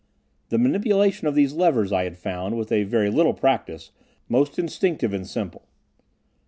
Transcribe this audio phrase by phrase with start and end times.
[0.49, 3.91] The manipulation of these levers I had found, with a very little practice,
[4.27, 5.67] most instinctive and simple.